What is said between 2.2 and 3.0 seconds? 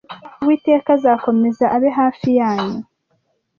yanyu